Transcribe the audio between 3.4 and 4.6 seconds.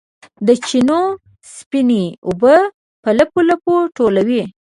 لپو ټولوي